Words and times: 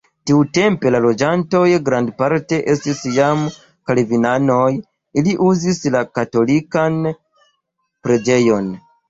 Tiutempe 0.29 0.91
la 0.93 0.99
loĝantoj 1.05 1.65
grandparte 1.89 2.59
estis 2.75 3.01
jam 3.17 3.43
kalvinanoj, 3.91 4.65
ili 5.23 5.37
uzis 5.51 5.83
la 5.99 6.03
katolikan 6.19 6.99
preĝejon. 8.09 8.75